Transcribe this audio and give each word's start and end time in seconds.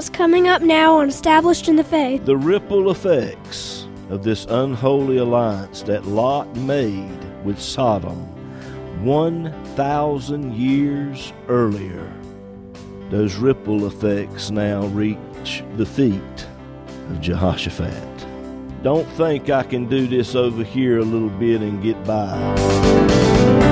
what's 0.00 0.08
coming 0.08 0.48
up 0.48 0.62
now 0.62 0.96
on 0.96 1.10
Established 1.10 1.68
in 1.68 1.76
the 1.76 1.84
Faith. 1.84 2.24
The 2.24 2.34
ripple 2.34 2.90
effects 2.90 3.86
of 4.08 4.24
this 4.24 4.46
unholy 4.46 5.18
alliance 5.18 5.82
that 5.82 6.06
Lot 6.06 6.56
made 6.56 7.44
with 7.44 7.60
Sodom 7.60 8.16
1,000 9.04 10.54
years 10.54 11.34
earlier. 11.48 12.10
Those 13.10 13.36
ripple 13.36 13.86
effects 13.86 14.50
now 14.50 14.86
reach 14.86 15.62
the 15.76 15.84
feet 15.84 16.46
of 17.10 17.20
Jehoshaphat. 17.20 18.26
Don't 18.82 19.06
think 19.18 19.50
I 19.50 19.62
can 19.64 19.84
do 19.86 20.06
this 20.06 20.34
over 20.34 20.64
here 20.64 21.00
a 21.00 21.04
little 21.04 21.28
bit 21.28 21.60
and 21.60 21.82
get 21.82 22.02
by. 22.06 23.29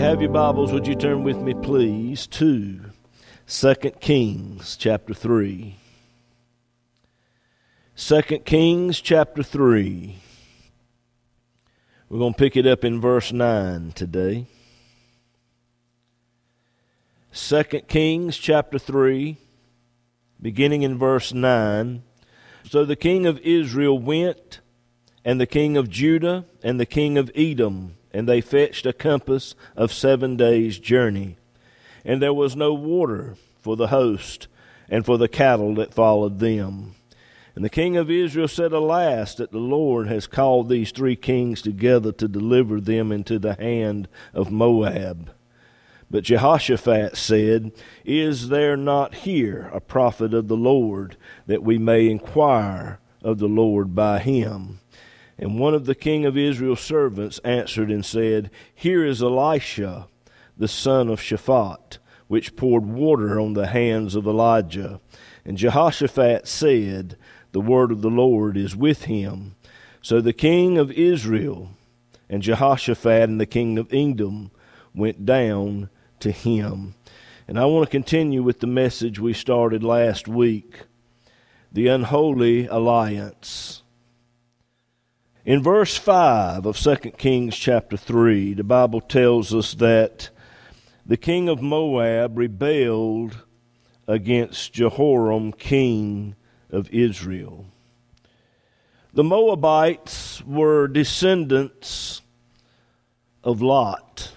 Have 0.00 0.20
your 0.20 0.30
Bibles, 0.30 0.72
would 0.72 0.88
you 0.88 0.96
turn 0.96 1.22
with 1.22 1.36
me, 1.36 1.54
please, 1.54 2.26
to 2.26 2.80
2 3.46 3.74
Kings 4.00 4.76
chapter 4.76 5.14
3. 5.14 5.76
2 7.96 8.22
Kings 8.44 9.00
chapter 9.00 9.44
3. 9.44 10.16
We're 12.08 12.18
going 12.18 12.32
to 12.32 12.38
pick 12.38 12.56
it 12.56 12.66
up 12.66 12.84
in 12.84 13.00
verse 13.00 13.32
9 13.32 13.92
today. 13.92 14.46
2 17.32 17.62
Kings 17.86 18.36
chapter 18.36 18.80
3, 18.80 19.36
beginning 20.42 20.82
in 20.82 20.98
verse 20.98 21.32
9. 21.32 22.02
So 22.68 22.84
the 22.84 22.96
king 22.96 23.26
of 23.26 23.38
Israel 23.40 23.96
went, 23.96 24.58
and 25.24 25.40
the 25.40 25.46
king 25.46 25.76
of 25.76 25.88
Judah, 25.88 26.46
and 26.64 26.80
the 26.80 26.86
king 26.86 27.16
of 27.16 27.30
Edom 27.36 27.94
and 28.14 28.28
they 28.28 28.40
fetched 28.40 28.86
a 28.86 28.92
compass 28.92 29.56
of 29.76 29.92
seven 29.92 30.36
days' 30.36 30.78
journey. 30.78 31.36
And 32.04 32.22
there 32.22 32.32
was 32.32 32.54
no 32.54 32.72
water 32.72 33.34
for 33.60 33.76
the 33.76 33.88
host 33.88 34.46
and 34.88 35.04
for 35.04 35.18
the 35.18 35.28
cattle 35.28 35.74
that 35.74 35.92
followed 35.92 36.38
them. 36.38 36.94
And 37.56 37.64
the 37.64 37.70
king 37.70 37.96
of 37.96 38.10
Israel 38.10 38.48
said, 38.48 38.72
Alas, 38.72 39.34
that 39.34 39.50
the 39.50 39.58
Lord 39.58 40.06
has 40.06 40.28
called 40.28 40.68
these 40.68 40.92
three 40.92 41.16
kings 41.16 41.60
together 41.60 42.12
to 42.12 42.28
deliver 42.28 42.80
them 42.80 43.10
into 43.10 43.38
the 43.38 43.54
hand 43.54 44.08
of 44.32 44.50
Moab. 44.50 45.30
But 46.10 46.24
Jehoshaphat 46.24 47.16
said, 47.16 47.72
Is 48.04 48.48
there 48.48 48.76
not 48.76 49.14
here 49.14 49.70
a 49.72 49.80
prophet 49.80 50.34
of 50.34 50.46
the 50.46 50.56
Lord, 50.56 51.16
that 51.46 51.64
we 51.64 51.78
may 51.78 52.08
inquire 52.08 53.00
of 53.22 53.38
the 53.38 53.48
Lord 53.48 53.94
by 53.94 54.20
him? 54.20 54.78
And 55.38 55.58
one 55.58 55.74
of 55.74 55.86
the 55.86 55.94
king 55.94 56.24
of 56.24 56.36
Israel's 56.36 56.80
servants 56.80 57.38
answered 57.40 57.90
and 57.90 58.04
said, 58.04 58.50
Here 58.74 59.04
is 59.04 59.22
Elisha, 59.22 60.08
the 60.56 60.68
son 60.68 61.08
of 61.08 61.20
Shaphat, 61.20 61.98
which 62.28 62.56
poured 62.56 62.86
water 62.86 63.40
on 63.40 63.54
the 63.54 63.66
hands 63.66 64.14
of 64.14 64.26
Elijah. 64.26 65.00
And 65.44 65.58
Jehoshaphat 65.58 66.46
said, 66.46 67.16
The 67.52 67.60
word 67.60 67.90
of 67.90 68.02
the 68.02 68.10
Lord 68.10 68.56
is 68.56 68.76
with 68.76 69.04
him. 69.04 69.56
So 70.00 70.20
the 70.20 70.32
king 70.32 70.78
of 70.78 70.92
Israel 70.92 71.70
and 72.28 72.42
Jehoshaphat 72.42 73.28
and 73.28 73.40
the 73.40 73.46
king 73.46 73.78
of 73.78 73.92
Edom 73.92 74.50
went 74.94 75.26
down 75.26 75.90
to 76.20 76.30
him. 76.30 76.94
And 77.46 77.58
I 77.58 77.66
want 77.66 77.86
to 77.86 77.90
continue 77.90 78.42
with 78.42 78.60
the 78.60 78.66
message 78.66 79.18
we 79.18 79.32
started 79.32 79.82
last 79.82 80.28
week 80.28 80.82
the 81.72 81.88
unholy 81.88 82.66
alliance. 82.66 83.83
In 85.46 85.62
verse 85.62 85.98
5 85.98 86.64
of 86.64 86.78
2 86.78 86.96
Kings 87.18 87.54
chapter 87.54 87.98
3, 87.98 88.54
the 88.54 88.64
Bible 88.64 89.02
tells 89.02 89.54
us 89.54 89.74
that 89.74 90.30
the 91.04 91.18
king 91.18 91.50
of 91.50 91.60
Moab 91.60 92.38
rebelled 92.38 93.44
against 94.08 94.72
Jehoram, 94.72 95.52
king 95.52 96.34
of 96.70 96.88
Israel. 96.88 97.66
The 99.12 99.22
Moabites 99.22 100.42
were 100.46 100.88
descendants 100.88 102.22
of 103.42 103.60
Lot. 103.60 104.32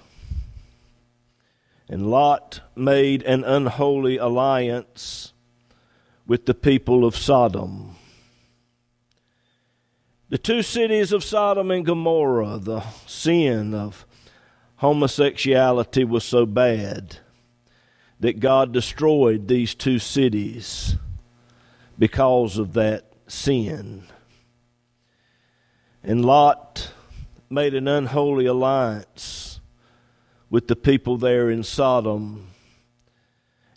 And 1.87 2.11
Lot 2.11 2.59
made 2.75 3.23
an 3.23 3.45
unholy 3.45 4.17
alliance 4.17 5.31
with 6.27 6.47
the 6.47 6.53
people 6.53 7.05
of 7.05 7.15
Sodom. 7.15 7.96
The 10.29 10.37
two 10.37 10.61
cities 10.61 11.13
of 11.13 11.23
Sodom 11.23 11.71
and 11.71 11.85
Gomorrah, 11.85 12.59
the 12.61 12.81
sin 13.05 13.73
of 13.73 14.05
homosexuality 14.77 16.03
was 16.03 16.25
so 16.25 16.45
bad 16.45 17.19
that 18.19 18.41
God 18.41 18.73
destroyed 18.73 19.47
these 19.47 19.73
two 19.73 19.99
cities 19.99 20.97
because 21.97 22.57
of 22.57 22.73
that 22.73 23.13
sin. 23.27 24.03
And 26.03 26.25
Lot 26.25 26.91
made 27.49 27.73
an 27.73 27.87
unholy 27.87 28.47
alliance 28.47 29.61
with 30.49 30.67
the 30.67 30.75
people 30.75 31.15
there 31.15 31.49
in 31.49 31.63
Sodom. 31.63 32.49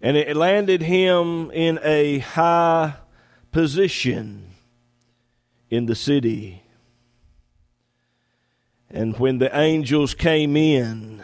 And 0.02 0.16
it 0.16 0.36
landed 0.36 0.82
him 0.82 1.52
in 1.52 1.78
a 1.84 2.18
high 2.18 2.94
position 3.52 4.49
in 5.70 5.86
the 5.86 5.94
city. 5.94 6.64
And 8.90 9.16
when 9.18 9.38
the 9.38 9.56
angels 9.56 10.14
came 10.14 10.56
in, 10.56 11.22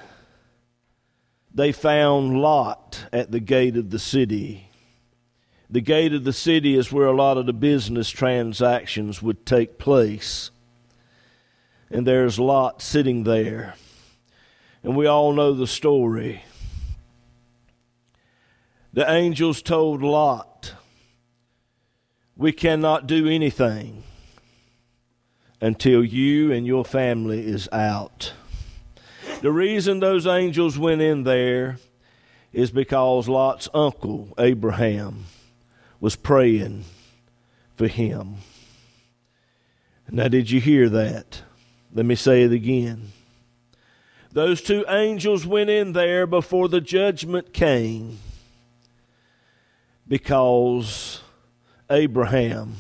they 1.53 1.73
found 1.73 2.41
Lot 2.41 3.07
at 3.13 3.33
the 3.33 3.41
gate 3.41 3.77
of 3.77 3.91
the 3.91 3.99
city. 3.99 4.71
The 5.69 5.81
gate 5.81 6.13
of 6.13 6.23
the 6.23 6.33
city 6.33 6.77
is 6.77 6.93
where 6.93 7.07
a 7.07 7.17
lot 7.17 7.39
of 7.39 7.47
the 7.47 7.53
business 7.53 8.09
transactions 8.09 9.21
would 9.21 9.45
take 9.45 9.79
place. 9.79 10.53
And 11.91 12.07
there's 12.07 12.39
Lot 12.39 12.83
sitting 12.83 13.25
there. 13.25 13.75
And 14.85 14.97
we 14.97 15.07
all 15.07 15.33
know 15.33 15.53
the 15.53 15.67
story. 15.67 16.45
The 18.93 19.11
angels 19.11 19.61
told 19.61 20.03
Lot, 20.03 20.75
We 22.37 22.53
cannot 22.53 23.09
do 23.09 23.27
anything 23.27 24.05
until 25.61 26.05
you 26.05 26.53
and 26.53 26.67
your 26.67 26.85
family 26.85 27.47
is 27.47 27.69
out. 27.73 28.33
The 29.41 29.53
reason 29.53 30.01
those 30.01 30.27
angels 30.27 30.79
went 30.79 31.01
in 31.01 31.25
there 31.25 31.79
is 32.53 32.71
because 32.71 33.29
Lot's 33.29 33.69
uncle, 33.75 34.33
Abraham, 34.39 35.27
was 36.01 36.17
praying 36.17 36.85
for 37.75 37.87
him. 37.87 38.37
Now, 40.11 40.29
did 40.29 40.51
you 40.51 40.61
hear 40.61 40.89
that? 40.89 41.43
Let 41.93 42.07
me 42.07 42.15
say 42.15 42.43
it 42.43 42.53
again. 42.53 43.13
Those 44.33 44.63
two 44.63 44.85
angels 44.89 45.47
went 45.47 45.71
in 45.71 45.93
there 45.93 46.27
before 46.27 46.69
the 46.69 46.81
judgment 46.81 47.53
came 47.53 48.19
because 50.07 51.23
Abraham 51.91 52.77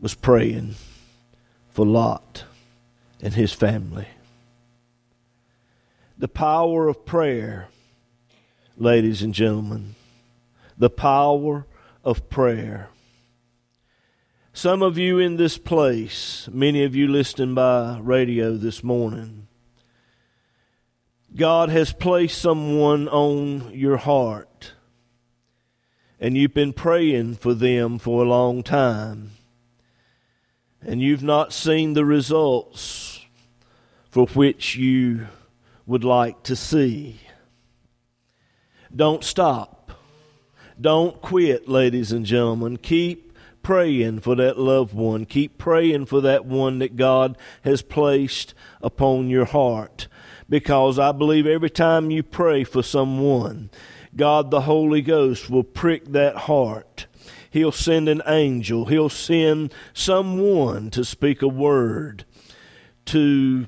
was 0.00 0.14
praying 0.14 0.74
for 1.78 1.86
Lot 1.86 2.42
and 3.22 3.34
his 3.34 3.52
family. 3.52 4.08
The 6.18 6.26
power 6.26 6.88
of 6.88 7.06
prayer, 7.06 7.68
ladies 8.76 9.22
and 9.22 9.32
gentlemen, 9.32 9.94
the 10.76 10.90
power 10.90 11.66
of 12.02 12.28
prayer. 12.28 12.88
Some 14.52 14.82
of 14.82 14.98
you 14.98 15.20
in 15.20 15.36
this 15.36 15.56
place, 15.56 16.48
many 16.50 16.82
of 16.82 16.96
you 16.96 17.06
listening 17.06 17.54
by 17.54 18.00
radio 18.00 18.56
this 18.56 18.82
morning, 18.82 19.46
God 21.36 21.68
has 21.68 21.92
placed 21.92 22.40
someone 22.40 23.06
on 23.06 23.70
your 23.72 23.98
heart, 23.98 24.72
and 26.18 26.36
you've 26.36 26.54
been 26.54 26.72
praying 26.72 27.36
for 27.36 27.54
them 27.54 28.00
for 28.00 28.24
a 28.24 28.28
long 28.28 28.64
time 28.64 29.37
and 30.82 31.00
you've 31.00 31.22
not 31.22 31.52
seen 31.52 31.94
the 31.94 32.04
results 32.04 33.26
for 34.10 34.26
which 34.28 34.76
you 34.76 35.26
would 35.86 36.04
like 36.04 36.42
to 36.44 36.56
see. 36.56 37.20
Don't 38.94 39.24
stop. 39.24 39.92
Don't 40.80 41.20
quit, 41.20 41.68
ladies 41.68 42.12
and 42.12 42.24
gentlemen. 42.24 42.76
Keep 42.76 43.36
praying 43.62 44.20
for 44.20 44.34
that 44.36 44.58
loved 44.58 44.94
one. 44.94 45.26
Keep 45.26 45.58
praying 45.58 46.06
for 46.06 46.20
that 46.20 46.46
one 46.46 46.78
that 46.78 46.96
God 46.96 47.36
has 47.64 47.82
placed 47.82 48.54
upon 48.80 49.28
your 49.28 49.44
heart. 49.44 50.08
Because 50.48 50.98
I 50.98 51.12
believe 51.12 51.46
every 51.46 51.68
time 51.68 52.10
you 52.10 52.22
pray 52.22 52.64
for 52.64 52.82
someone, 52.82 53.68
God 54.16 54.50
the 54.50 54.62
Holy 54.62 55.02
Ghost 55.02 55.50
will 55.50 55.64
prick 55.64 56.06
that 56.12 56.36
heart. 56.36 57.07
He'll 57.50 57.72
send 57.72 58.08
an 58.08 58.22
angel. 58.26 58.86
He'll 58.86 59.08
send 59.08 59.72
someone 59.92 60.90
to 60.90 61.04
speak 61.04 61.42
a 61.42 61.48
word, 61.48 62.24
to 63.06 63.66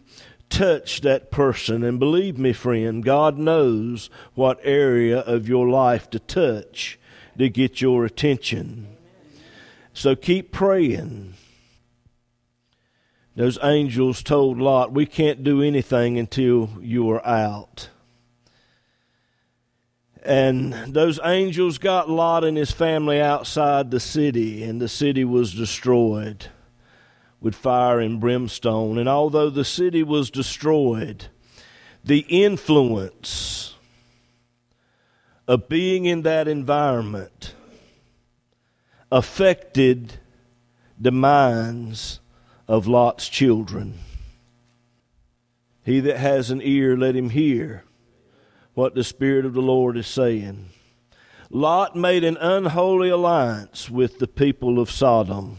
touch 0.51 1.01
that 1.01 1.31
person. 1.31 1.83
And 1.83 1.99
believe 1.99 2.37
me, 2.37 2.53
friend, 2.53 3.03
God 3.03 3.39
knows 3.39 4.11
what 4.35 4.61
area 4.63 5.21
of 5.21 5.49
your 5.49 5.69
life 5.69 6.11
to 6.11 6.19
touch 6.19 6.99
to 7.39 7.49
get 7.49 7.81
your 7.81 8.05
attention. 8.05 8.87
So 9.95 10.15
keep 10.15 10.53
praying. 10.53 11.35
Those 13.35 13.59
angels 13.63 14.23
told 14.23 14.59
Lot, 14.59 14.93
We 14.93 15.07
can't 15.07 15.43
do 15.43 15.63
anything 15.63 16.19
until 16.19 16.71
you 16.81 17.11
are 17.11 17.27
out. 17.27 17.89
And 20.23 20.75
those 20.95 21.19
angels 21.25 21.79
got 21.79 22.11
Lot 22.11 22.45
and 22.45 22.57
his 22.57 22.71
family 22.71 23.21
outside 23.21 23.91
the 23.91 24.01
city, 24.01 24.63
and 24.63 24.81
the 24.81 24.89
city 24.89 25.25
was 25.25 25.55
destroyed 25.55 26.47
with 27.41 27.55
fire 27.55 28.01
and 28.01 28.21
brimstone. 28.21 28.99
And 28.99 29.09
although 29.09 29.49
the 29.49 29.65
city 29.65 30.03
was 30.03 30.31
destroyed, 30.31 31.29
the 32.05 32.27
influence 32.29 33.75
of 35.49 35.69
being 35.69 36.05
in 36.05 36.23
that 36.23 36.49
environment 36.49 37.55
affected 39.11 40.19
the 40.99 41.11
minds 41.11 42.21
of 42.69 42.87
Lot's 42.87 43.29
children. 43.29 43.99
He 45.83 45.99
that 46.01 46.19
has 46.19 46.51
an 46.51 46.61
ear, 46.63 46.97
let 46.97 47.17
him 47.17 47.31
hear 47.31 47.85
what 48.75 48.95
the 48.95 49.05
Spirit 49.05 49.45
of 49.45 49.55
the 49.55 49.63
Lord 49.63 49.97
is 49.97 50.07
saying. 50.07 50.71
Lot 51.51 51.97
made 51.97 52.23
an 52.23 52.37
unholy 52.37 53.09
alliance 53.09 53.91
with 53.91 54.19
the 54.19 54.29
people 54.29 54.79
of 54.79 54.91
Sodom, 54.91 55.59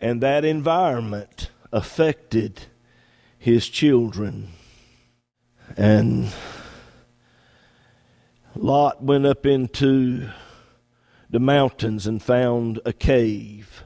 and 0.00 0.20
that 0.20 0.44
environment 0.44 1.50
affected 1.72 2.66
his 3.38 3.68
children. 3.68 4.50
And 5.76 6.32
Lot 8.54 9.02
went 9.02 9.24
up 9.24 9.46
into 9.46 10.28
the 11.30 11.40
mountains 11.40 12.06
and 12.06 12.22
found 12.22 12.80
a 12.84 12.92
cave. 12.92 13.84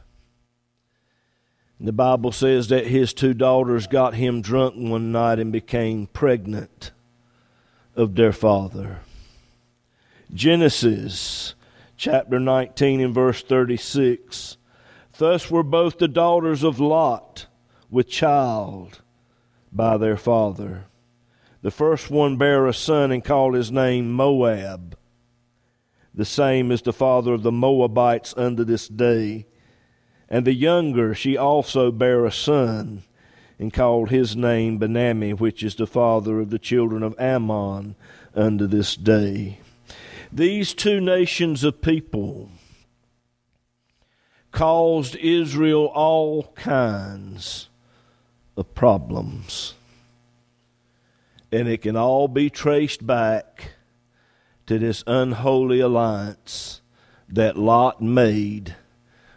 The 1.81 1.93
Bible 1.93 2.33
says 2.33 2.69
that 2.69 2.89
his 2.89 3.15
two 3.15 3.35
daughters 3.35 3.87
got 3.87 4.15
him 4.15 4.43
drunk 4.43 4.75
one 4.77 5.13
night 5.13 5.39
and 5.39 5.53
became 5.53 6.09
pregnant 6.09 6.91
of 7.99 8.15
their 8.15 8.33
father. 8.33 9.01
Genesis 10.33 11.55
chapter 11.97 12.39
19 12.39 13.01
and 13.01 13.15
verse 13.15 13.43
36. 13.43 14.57
Thus 15.19 15.51
were 15.51 15.65
both 15.65 15.99
the 15.99 16.07
daughters 16.07 16.63
of 16.63 16.79
Lot 16.79 17.47
with 17.91 18.09
child 18.09 19.03
by 19.73 19.97
their 19.97 20.17
father. 20.17 20.85
The 21.63 21.73
first 21.73 22.09
one 22.09 22.37
bare 22.37 22.69
a 22.69 22.73
son 22.73 23.11
and 23.11 23.25
called 23.25 23.55
his 23.55 23.73
name 23.73 24.13
Moab. 24.13 24.97
The 26.15 26.25
same 26.25 26.71
is 26.71 26.83
the 26.83 26.93
father 26.93 27.35
of 27.35 27.43
the 27.43 27.51
Moabites 27.51 28.33
unto 28.37 28.63
this 28.63 28.87
day. 28.87 29.47
And 30.29 30.47
the 30.47 30.55
younger 30.55 31.17
she 31.17 31.37
also 31.37 31.91
bare 31.91 32.25
a 32.25 32.33
son 32.33 33.03
and 33.59 33.73
called 33.73 34.11
his 34.11 34.37
name 34.37 34.79
Benammi, 34.79 35.39
which 35.39 35.63
is 35.63 35.75
the 35.75 35.87
father 35.87 36.41
of 36.41 36.51
the 36.51 36.59
children 36.59 37.03
of 37.03 37.19
Ammon 37.19 37.97
unto 38.35 38.67
this 38.67 38.95
day. 38.95 39.59
These 40.33 40.75
two 40.75 41.01
nations 41.01 41.65
of 41.65 41.81
people 41.83 42.51
caused 44.53 45.17
Israel 45.17 45.87
all 45.87 46.53
kinds 46.55 47.69
of 48.57 48.75
problems. 48.75 49.75
And 51.51 51.67
it 51.67 51.83
can 51.83 51.97
all 51.97 52.29
be 52.29 52.51
traced 52.51 53.07
back 53.07 53.73
to 54.67 54.79
this 54.79 55.03
unholy 55.07 55.81
alliance 55.81 56.83
that 57.29 57.57
Lot 57.57 58.03
made 58.03 58.77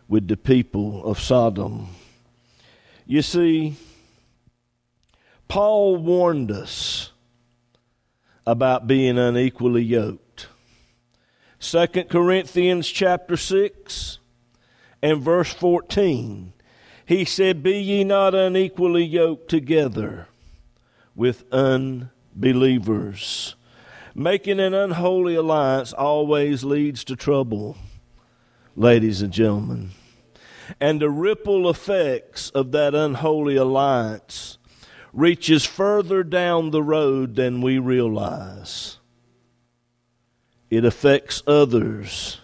with 0.09 0.27
the 0.27 0.37
people 0.37 1.05
of 1.05 1.19
Sodom. 1.19 1.87
You 3.05 3.21
see, 3.21 3.77
Paul 5.51 5.97
warned 5.97 6.49
us 6.49 7.11
about 8.47 8.87
being 8.87 9.17
unequally 9.17 9.83
yoked. 9.83 10.47
2 11.59 11.87
Corinthians 12.09 12.87
chapter 12.87 13.35
6 13.35 14.19
and 15.01 15.21
verse 15.21 15.51
14. 15.51 16.53
He 17.05 17.25
said, 17.25 17.61
Be 17.61 17.77
ye 17.79 18.05
not 18.05 18.33
unequally 18.33 19.03
yoked 19.03 19.49
together 19.49 20.29
with 21.17 21.43
unbelievers. 21.51 23.55
Making 24.15 24.61
an 24.61 24.73
unholy 24.73 25.35
alliance 25.35 25.91
always 25.91 26.63
leads 26.63 27.03
to 27.03 27.17
trouble, 27.17 27.75
ladies 28.77 29.21
and 29.21 29.33
gentlemen. 29.33 29.89
And 30.79 31.01
the 31.01 31.09
ripple 31.09 31.69
effects 31.69 32.51
of 32.51 32.71
that 32.71 32.95
unholy 32.95 33.57
alliance 33.57 34.57
reaches 35.13 35.65
further 35.65 36.23
down 36.23 36.71
the 36.71 36.83
road 36.83 37.35
than 37.35 37.61
we 37.61 37.77
realize. 37.77 38.97
It 40.69 40.85
affects 40.85 41.43
others 41.45 42.39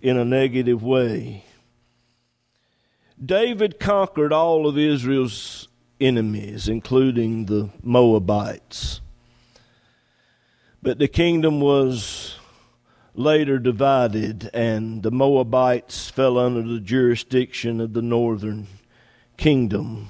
in 0.00 0.16
a 0.16 0.24
negative 0.24 0.82
way. 0.82 1.44
David 3.22 3.78
conquered 3.80 4.32
all 4.32 4.66
of 4.66 4.78
Israel's 4.78 5.68
enemies, 6.00 6.68
including 6.68 7.46
the 7.46 7.70
Moabites. 7.82 9.00
But 10.80 10.98
the 10.98 11.08
kingdom 11.08 11.60
was 11.60 12.36
later 13.14 13.58
divided, 13.58 14.48
and 14.54 15.02
the 15.02 15.10
Moabites 15.10 16.08
fell 16.08 16.38
under 16.38 16.62
the 16.62 16.80
jurisdiction 16.80 17.80
of 17.80 17.92
the 17.92 18.02
northern 18.02 18.68
kingdom. 19.36 20.08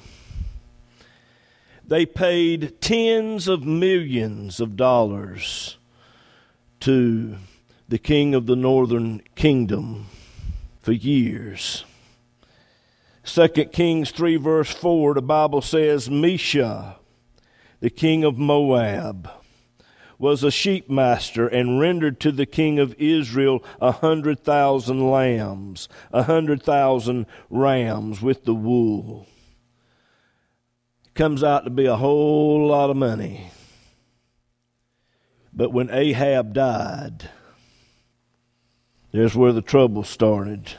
They 1.88 2.04
paid 2.04 2.82
tens 2.82 3.48
of 3.48 3.64
millions 3.64 4.60
of 4.60 4.76
dollars 4.76 5.78
to 6.80 7.36
the 7.88 7.98
king 7.98 8.34
of 8.34 8.44
the 8.44 8.56
northern 8.56 9.22
kingdom 9.36 10.06
for 10.82 10.92
years. 10.92 11.86
2 13.24 13.48
Kings 13.72 14.10
3, 14.10 14.36
verse 14.36 14.70
4, 14.70 15.14
the 15.14 15.22
Bible 15.22 15.62
says, 15.62 16.10
Mesha, 16.10 16.96
the 17.80 17.90
king 17.90 18.22
of 18.22 18.36
Moab, 18.36 19.30
was 20.18 20.44
a 20.44 20.48
sheepmaster 20.48 21.50
and 21.50 21.80
rendered 21.80 22.20
to 22.20 22.30
the 22.30 22.44
king 22.44 22.78
of 22.78 22.94
Israel 22.98 23.64
a 23.80 23.92
hundred 23.92 24.44
thousand 24.44 25.10
lambs, 25.10 25.88
a 26.12 26.24
hundred 26.24 26.62
thousand 26.62 27.24
rams 27.48 28.20
with 28.20 28.44
the 28.44 28.54
wool 28.54 29.26
comes 31.18 31.42
out 31.42 31.64
to 31.64 31.70
be 31.70 31.84
a 31.84 31.96
whole 31.96 32.68
lot 32.68 32.90
of 32.90 32.96
money. 32.96 33.50
But 35.52 35.72
when 35.72 35.90
Ahab 35.90 36.54
died, 36.54 37.28
there's 39.10 39.34
where 39.34 39.52
the 39.52 39.60
trouble 39.60 40.04
started. 40.04 40.74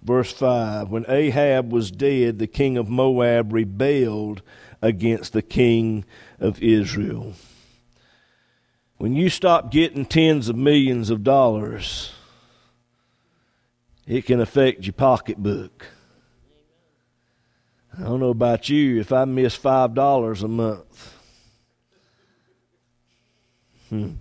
Verse 0.00 0.32
5 0.32 0.90
When 0.90 1.04
Ahab 1.08 1.72
was 1.72 1.90
dead, 1.90 2.38
the 2.38 2.46
king 2.46 2.78
of 2.78 2.88
Moab 2.88 3.52
rebelled 3.52 4.42
against 4.80 5.32
the 5.32 5.42
king 5.42 6.04
of 6.38 6.62
Israel. 6.62 7.32
When 8.98 9.16
you 9.16 9.28
stop 9.28 9.72
getting 9.72 10.06
tens 10.06 10.48
of 10.48 10.54
millions 10.54 11.10
of 11.10 11.24
dollars, 11.24 12.12
it 14.06 14.24
can 14.24 14.40
affect 14.40 14.86
your 14.86 14.92
pocketbook. 14.92 15.97
I 17.98 18.02
don't 18.02 18.20
know 18.20 18.30
about 18.30 18.68
you, 18.68 19.00
if 19.00 19.12
I 19.12 19.24
miss 19.24 19.56
five 19.56 19.92
dollars 19.92 20.44
a 20.44 20.48
month. 20.48 21.14
Hmm. 23.88 24.12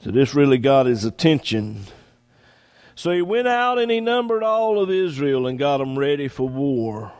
So 0.00 0.10
this 0.10 0.34
really 0.34 0.58
got 0.58 0.86
his 0.86 1.04
attention. 1.04 1.84
So 2.96 3.12
he 3.12 3.22
went 3.22 3.46
out 3.46 3.78
and 3.78 3.90
he 3.90 4.00
numbered 4.00 4.42
all 4.42 4.82
of 4.82 4.90
Israel 4.90 5.46
and 5.46 5.58
got 5.58 5.78
them 5.78 5.96
ready 5.96 6.26
for 6.26 6.48
war. 6.48 7.12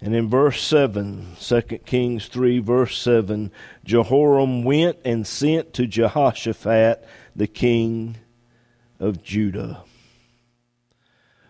And 0.00 0.14
in 0.14 0.28
verse 0.28 0.60
7, 0.60 1.36
2 1.40 1.62
Kings 1.86 2.26
3, 2.26 2.58
verse 2.58 2.98
7, 2.98 3.50
Jehoram 3.84 4.62
went 4.62 4.98
and 5.04 5.26
sent 5.26 5.72
to 5.74 5.86
Jehoshaphat, 5.86 7.06
the 7.34 7.46
king 7.46 8.16
of 9.00 9.22
Judah. 9.22 9.85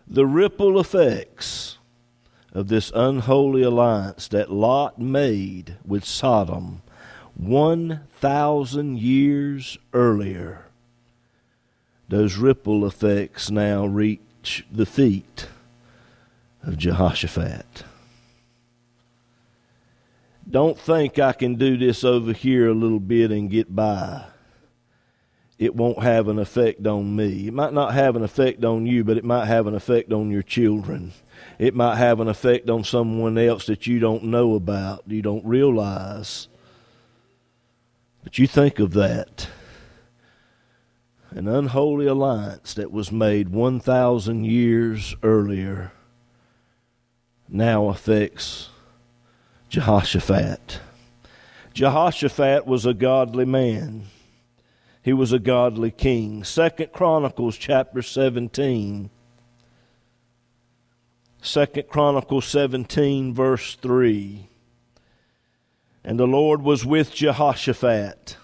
The 0.09 0.27
ripple 0.27 0.79
effects 0.79 1.79
of 2.53 2.69
this 2.69 2.93
unholy 2.95 3.63
alliance 3.63 4.29
that 4.29 4.53
Lot 4.53 4.99
made 4.99 5.77
with 5.85 6.05
Sodom 6.05 6.83
1,000 7.35 8.99
years 8.99 9.77
earlier, 9.93 10.67
those 12.09 12.37
ripple 12.37 12.87
effects 12.87 13.51
now 13.51 13.85
reach 13.85 14.65
the 14.71 14.87
feet 14.87 15.49
of 16.63 16.79
Jehoshaphat. 16.79 17.85
Don't 20.49 20.79
think 20.79 21.19
I 21.19 21.33
can 21.33 21.57
do 21.57 21.77
this 21.77 22.05
over 22.05 22.33
here 22.33 22.69
a 22.69 22.75
little 22.75 23.01
bit 23.01 23.33
and 23.33 23.51
get 23.51 23.75
by. 23.75 24.25
It 25.59 25.75
won't 25.75 26.03
have 26.03 26.29
an 26.29 26.39
effect 26.39 26.87
on 26.87 27.17
me. 27.17 27.49
It 27.49 27.55
might 27.55 27.73
not 27.73 27.95
have 27.95 28.15
an 28.15 28.23
effect 28.23 28.63
on 28.63 28.87
you, 28.87 29.05
but 29.05 29.17
it 29.17 29.25
might 29.25 29.47
have 29.47 29.67
an 29.67 29.75
effect 29.75 30.13
on 30.13 30.31
your 30.31 30.43
children. 30.43 31.13
It 31.59 31.75
might 31.75 31.97
have 31.97 32.21
an 32.21 32.29
effect 32.29 32.69
on 32.69 32.85
someone 32.85 33.39
else 33.39 33.67
that 33.67 33.87
you 33.87 33.99
don't 33.99 34.25
know 34.25 34.55
about, 34.55 35.05
you 35.07 35.23
don't 35.23 35.45
realize. 35.47 36.49
But 38.23 38.39
you 38.39 38.47
think 38.47 38.79
of 38.79 38.93
that. 38.93 39.49
An 41.31 41.49
unholy 41.49 42.07
alliance 42.07 42.75
that 42.75 42.93
was 42.93 43.11
made 43.11 43.49
1,000 43.49 44.45
years 44.45 45.17
earlier 45.23 45.93
now 47.49 47.89
affects 47.89 48.69
Jehoshaphat. 49.69 50.81
Jehoshaphat 51.73 52.67
was 52.67 52.85
a 52.85 52.95
godly 52.95 53.45
man. 53.45 54.07
He 55.07 55.13
was 55.13 55.33
a 55.33 55.39
godly 55.39 55.93
king. 55.93 56.43
Second 56.43 56.91
Chronicles 56.93 57.57
chapter 57.57 58.03
17. 58.03 59.09
Second 61.41 61.89
Chronicles 61.89 62.45
17 62.47 63.33
verse 63.33 63.77
3. 63.77 64.49
And 66.03 66.19
the 66.19 66.27
Lord 66.27 66.61
was 66.63 66.85
with 66.85 67.15
Jehoshaphat 67.15 68.37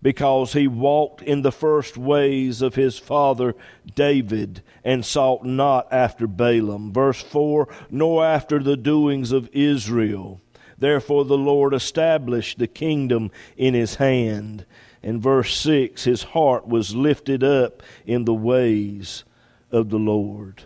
because 0.00 0.54
he 0.54 0.66
walked 0.66 1.20
in 1.20 1.42
the 1.42 1.52
first 1.52 1.98
ways 1.98 2.62
of 2.62 2.76
his 2.76 2.98
father 2.98 3.54
David 3.94 4.62
and 4.82 5.04
sought 5.04 5.44
not 5.44 5.92
after 5.92 6.26
Baalim. 6.26 6.90
Verse 6.94 7.20
4 7.20 7.68
Nor 7.90 8.24
after 8.24 8.60
the 8.60 8.78
doings 8.78 9.32
of 9.32 9.50
Israel. 9.52 10.40
Therefore 10.78 11.26
the 11.26 11.36
Lord 11.36 11.74
established 11.74 12.58
the 12.58 12.66
kingdom 12.66 13.30
in 13.58 13.74
his 13.74 13.96
hand. 13.96 14.64
And 15.02 15.22
verse 15.22 15.54
6 15.56 16.04
His 16.04 16.22
heart 16.24 16.66
was 16.66 16.94
lifted 16.94 17.42
up 17.42 17.82
in 18.06 18.24
the 18.24 18.34
ways 18.34 19.24
of 19.70 19.90
the 19.90 19.98
Lord. 19.98 20.64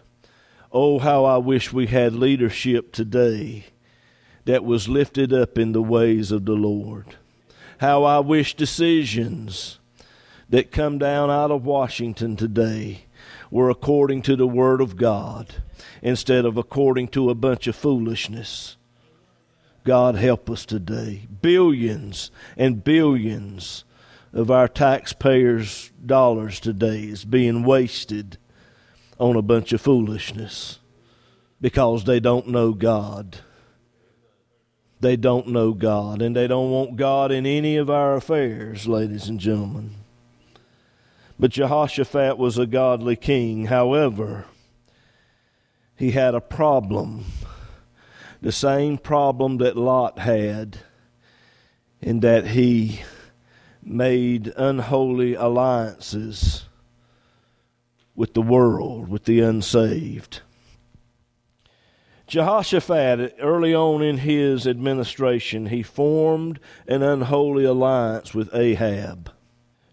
Oh, 0.71 0.99
how 0.99 1.25
I 1.25 1.37
wish 1.37 1.73
we 1.73 1.87
had 1.87 2.15
leadership 2.15 2.93
today 2.93 3.67
that 4.45 4.65
was 4.65 4.89
lifted 4.89 5.33
up 5.33 5.59
in 5.59 5.73
the 5.73 5.83
ways 5.83 6.33
of 6.33 6.47
the 6.47 6.55
Lord 6.55 7.17
how 7.83 8.05
I 8.05 8.21
wish 8.21 8.55
decisions 8.55 9.81
that 10.49 10.71
come 10.71 10.99
down 10.99 11.33
out 11.33 11.51
of 11.51 11.65
Washington 11.65 12.37
today 12.37 13.07
were 13.51 13.71
according 13.71 14.23
to 14.23 14.37
the 14.37 14.47
Word 14.47 14.81
of 14.81 14.97
God 14.97 15.57
instead 16.01 16.45
of 16.45 16.57
according 16.57 17.09
to 17.09 17.29
a 17.29 17.35
bunch 17.35 17.67
of 17.67 17.75
foolishness. 17.75 18.77
God 19.83 20.15
help 20.15 20.49
us 20.49 20.65
today. 20.65 21.27
Billions 21.43 22.31
and 22.57 22.85
billions 22.85 23.83
of 24.33 24.51
our 24.51 24.69
taxpayers' 24.69 25.91
dollars 26.05 26.61
today 26.61 27.03
is 27.03 27.25
being 27.25 27.63
wasted 27.63 28.39
on 29.19 29.37
a 29.37 29.43
bunch 29.43 29.73
of 29.73 29.81
foolishness 29.81 30.79
because 31.61 32.05
they 32.05 32.19
don't 32.19 32.49
know 32.49 32.73
God 32.73 33.39
they 35.03 35.17
don't 35.17 35.49
know 35.49 35.73
God, 35.73 36.23
and 36.23 36.35
they 36.35 36.47
don't 36.47 36.71
want 36.71 36.95
God 36.95 37.33
in 37.33 37.45
any 37.45 37.77
of 37.77 37.91
our 37.91 38.15
affairs, 38.15 38.87
ladies 38.87 39.29
and 39.29 39.41
gentlemen. 39.41 39.97
But 41.41 41.51
Jehoshaphat 41.51 42.39
was 42.39 42.57
a 42.57 42.69
godly 42.69 43.17
king. 43.17 43.67
However, 43.67 44.47
he 45.97 46.13
had 46.13 46.37
a 46.37 46.41
problem, 46.41 47.25
the 48.41 48.53
same 48.53 48.97
problem 48.97 49.59
that 49.59 49.77
Lot 49.77 50.21
had, 50.21 50.79
in 52.01 52.21
that 52.21 52.49
he 52.49 53.03
made 53.83 54.49
unholy 54.57 55.35
alliances 55.35 56.67
with 58.15 58.35
the 58.35 58.43
world, 58.43 59.09
with 59.09 59.25
the 59.25 59.41
unsaved. 59.41 60.43
Jehoshaphat, 62.27 63.37
early 63.41 63.75
on 63.75 64.03
in 64.03 64.19
his 64.19 64.67
administration, 64.67 65.67
he 65.67 65.83
formed 65.83 66.59
an 66.87 67.03
unholy 67.03 67.65
alliance 67.65 68.35
with 68.35 68.55
Ahab 68.55 69.31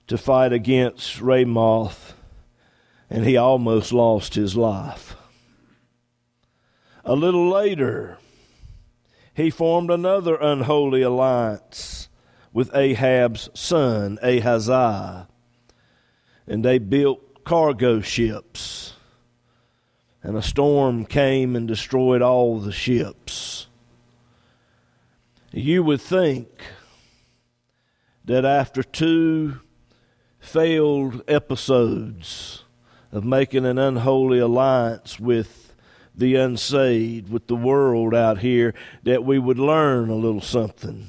to 0.07 0.17
fight 0.17 0.53
against 0.53 1.21
Ramoth, 1.21 2.13
and 3.09 3.25
he 3.25 3.35
almost 3.35 3.91
lost 3.91 4.35
his 4.35 4.55
life. 4.55 5.15
A 7.03 7.15
little 7.15 7.49
later, 7.49 8.17
he 9.33 9.49
formed 9.49 9.89
another 9.89 10.35
unholy 10.35 11.01
alliance 11.01 12.08
with 12.53 12.73
Ahab's 12.75 13.49
son, 13.53 14.17
Ahaziah, 14.23 15.27
and 16.47 16.65
they 16.65 16.77
built 16.77 17.43
cargo 17.43 18.01
ships 18.01 18.93
and 20.21 20.35
a 20.35 20.41
storm 20.41 21.05
came 21.05 21.55
and 21.55 21.67
destroyed 21.67 22.21
all 22.21 22.59
the 22.59 22.71
ships. 22.71 23.67
You 25.51 25.83
would 25.83 26.01
think 26.01 26.47
that 28.25 28.45
after 28.45 28.83
two 28.83 29.61
failed 30.39 31.23
episodes 31.27 32.63
of 33.11 33.23
making 33.23 33.65
an 33.65 33.77
unholy 33.77 34.39
alliance 34.39 35.19
with 35.19 35.75
the 36.13 36.35
unsaved, 36.35 37.31
with 37.31 37.47
the 37.47 37.55
world 37.55 38.13
out 38.13 38.39
here, 38.39 38.73
that 39.03 39.23
we 39.23 39.39
would 39.39 39.57
learn 39.57 40.09
a 40.09 40.15
little 40.15 40.41
something. 40.41 41.07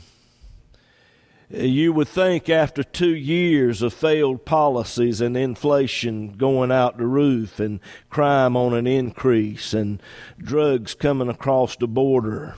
You 1.52 1.92
would 1.94 2.06
think 2.06 2.48
after 2.48 2.84
two 2.84 3.14
years 3.14 3.82
of 3.82 3.92
failed 3.92 4.44
policies 4.44 5.20
and 5.20 5.36
inflation 5.36 6.34
going 6.34 6.70
out 6.70 6.96
the 6.96 7.06
roof 7.06 7.58
and 7.58 7.80
crime 8.08 8.56
on 8.56 8.72
an 8.72 8.86
increase 8.86 9.74
and 9.74 10.00
drugs 10.38 10.94
coming 10.94 11.28
across 11.28 11.74
the 11.74 11.88
border 11.88 12.54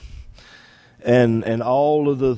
and, 1.03 1.43
and 1.43 1.63
all 1.63 2.07
of 2.07 2.19
the 2.19 2.37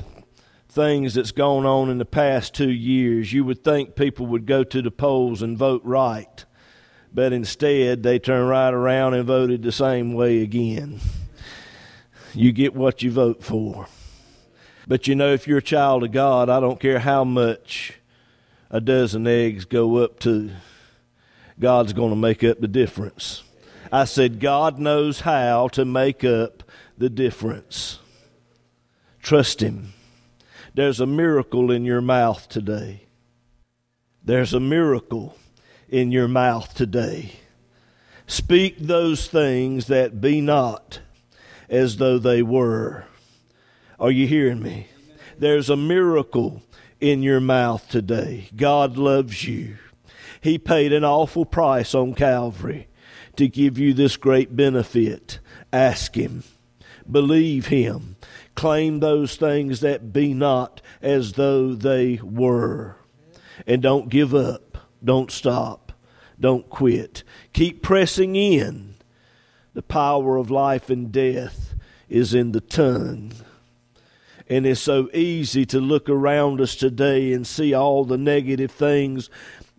things 0.69 1.13
that's 1.13 1.31
gone 1.31 1.65
on 1.65 1.89
in 1.89 1.97
the 1.97 2.05
past 2.05 2.53
two 2.53 2.71
years, 2.71 3.33
you 3.33 3.43
would 3.43 3.63
think 3.63 3.95
people 3.95 4.25
would 4.25 4.45
go 4.45 4.63
to 4.63 4.81
the 4.81 4.91
polls 4.91 5.41
and 5.41 5.57
vote 5.57 5.81
right. 5.83 6.45
But 7.13 7.33
instead, 7.33 8.03
they 8.03 8.17
turn 8.17 8.47
right 8.47 8.73
around 8.73 9.13
and 9.13 9.25
voted 9.25 9.61
the 9.61 9.71
same 9.73 10.13
way 10.13 10.41
again. 10.41 11.01
You 12.33 12.51
get 12.51 12.75
what 12.75 13.03
you 13.03 13.11
vote 13.11 13.43
for. 13.43 13.87
But 14.87 15.07
you 15.07 15.15
know, 15.15 15.33
if 15.33 15.47
you're 15.47 15.57
a 15.59 15.63
child 15.63 16.03
of 16.03 16.11
God, 16.11 16.49
I 16.49 16.59
don't 16.59 16.79
care 16.79 16.99
how 16.99 17.23
much 17.23 17.93
a 18.69 18.79
dozen 18.79 19.25
eggs 19.25 19.65
go 19.65 19.97
up 19.97 20.19
to, 20.19 20.51
God's 21.59 21.93
going 21.93 22.09
to 22.09 22.15
make 22.15 22.43
up 22.43 22.59
the 22.59 22.67
difference. 22.67 23.43
I 23.91 24.05
said, 24.05 24.39
God 24.39 24.77
knows 24.77 25.21
how 25.21 25.69
to 25.69 25.85
make 25.85 26.23
up 26.23 26.63
the 26.97 27.09
difference. 27.09 27.99
Trust 29.21 29.61
Him. 29.61 29.93
There's 30.73 30.99
a 30.99 31.05
miracle 31.05 31.71
in 31.71 31.85
your 31.85 32.01
mouth 32.01 32.49
today. 32.49 33.03
There's 34.23 34.53
a 34.53 34.59
miracle 34.59 35.37
in 35.87 36.11
your 36.11 36.27
mouth 36.27 36.73
today. 36.73 37.31
Speak 38.27 38.77
those 38.79 39.27
things 39.27 39.87
that 39.87 40.19
be 40.19 40.41
not 40.41 40.99
as 41.69 41.97
though 41.97 42.17
they 42.17 42.41
were. 42.41 43.05
Are 43.99 44.11
you 44.11 44.27
hearing 44.27 44.61
me? 44.61 44.87
There's 45.37 45.69
a 45.69 45.77
miracle 45.77 46.61
in 46.99 47.23
your 47.23 47.39
mouth 47.39 47.89
today. 47.89 48.49
God 48.55 48.97
loves 48.97 49.45
you. 49.45 49.77
He 50.41 50.57
paid 50.57 50.91
an 50.91 51.05
awful 51.05 51.45
price 51.45 51.95
on 51.95 52.13
Calvary 52.13 52.87
to 53.37 53.47
give 53.47 53.77
you 53.77 53.93
this 53.93 54.17
great 54.17 54.55
benefit. 54.55 55.39
Ask 55.71 56.15
Him. 56.15 56.43
Believe 57.09 57.67
Him. 57.67 58.17
Claim 58.53 58.99
those 58.99 59.37
things 59.37 59.79
that 59.79 60.11
be 60.11 60.33
not 60.33 60.81
as 61.01 61.33
though 61.33 61.73
they 61.73 62.19
were. 62.21 62.97
And 63.65 63.81
don't 63.81 64.09
give 64.09 64.35
up. 64.35 64.77
Don't 65.03 65.31
stop. 65.31 65.93
Don't 66.39 66.69
quit. 66.69 67.23
Keep 67.53 67.81
pressing 67.81 68.35
in. 68.35 68.95
The 69.73 69.81
power 69.81 70.37
of 70.37 70.51
life 70.51 70.89
and 70.89 71.11
death 71.11 71.75
is 72.09 72.33
in 72.33 72.51
the 72.51 72.61
tongue. 72.61 73.31
And 74.47 74.65
it's 74.65 74.81
so 74.81 75.09
easy 75.13 75.65
to 75.67 75.79
look 75.79 76.07
around 76.07 76.61
us 76.61 76.75
today 76.75 77.33
and 77.33 77.47
see 77.47 77.73
all 77.73 78.05
the 78.05 78.17
negative 78.17 78.71
things 78.71 79.29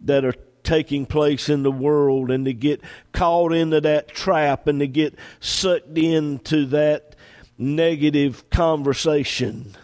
that 0.02 0.24
are 0.24 0.34
taking 0.64 1.06
place 1.06 1.48
in 1.48 1.62
the 1.62 1.70
world 1.70 2.30
and 2.30 2.44
to 2.44 2.52
get 2.52 2.80
caught 3.12 3.52
into 3.52 3.80
that 3.80 4.08
trap 4.08 4.66
and 4.66 4.80
to 4.80 4.86
get 4.88 5.14
sucked 5.38 5.96
into 5.96 6.66
that 6.66 7.14
negative 7.56 8.48
conversation. 8.50 9.76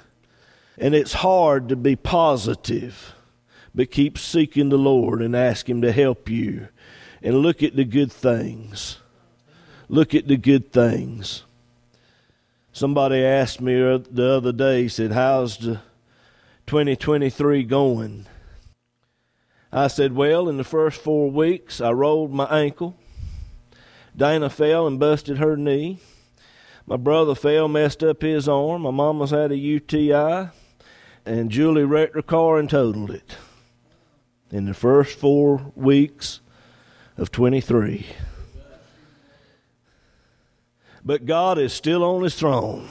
And 0.76 0.94
it's 0.94 1.12
hard 1.12 1.68
to 1.68 1.76
be 1.76 1.94
positive, 1.94 3.14
but 3.74 3.92
keep 3.92 4.18
seeking 4.18 4.68
the 4.68 4.76
Lord 4.76 5.22
and 5.22 5.36
ask 5.36 5.68
Him 5.68 5.80
to 5.82 5.92
help 5.92 6.28
you. 6.28 6.68
And 7.22 7.38
look 7.38 7.62
at 7.62 7.76
the 7.76 7.84
good 7.84 8.10
things. 8.10 8.98
Look 9.88 10.14
at 10.14 10.26
the 10.26 10.36
good 10.36 10.72
things. 10.72 11.44
Somebody 12.74 13.22
asked 13.22 13.60
me 13.60 13.74
the 13.74 14.32
other 14.38 14.50
day, 14.50 14.88
said, 14.88 15.12
How's 15.12 15.58
the 15.58 15.80
2023 16.66 17.64
going? 17.64 18.26
I 19.70 19.88
said, 19.88 20.14
Well, 20.14 20.48
in 20.48 20.56
the 20.56 20.64
first 20.64 20.98
four 20.98 21.30
weeks, 21.30 21.82
I 21.82 21.90
rolled 21.90 22.32
my 22.32 22.46
ankle. 22.46 22.96
Dana 24.16 24.48
fell 24.48 24.86
and 24.86 24.98
busted 24.98 25.36
her 25.36 25.54
knee. 25.54 25.98
My 26.86 26.96
brother 26.96 27.34
fell, 27.34 27.68
messed 27.68 28.02
up 28.02 28.22
his 28.22 28.48
arm. 28.48 28.82
My 28.82 28.90
mama's 28.90 29.30
had 29.30 29.52
a 29.52 29.56
UTI. 29.56 30.48
And 31.26 31.50
Julie 31.50 31.84
wrecked 31.84 32.14
her 32.14 32.22
car 32.22 32.58
and 32.58 32.68
totaled 32.70 33.10
it 33.10 33.36
in 34.50 34.64
the 34.64 34.74
first 34.74 35.18
four 35.18 35.72
weeks 35.76 36.40
of 37.16 37.30
23 37.30 38.06
but 41.04 41.26
God 41.26 41.58
is 41.58 41.72
still 41.72 42.04
on 42.04 42.22
his 42.22 42.34
throne. 42.34 42.88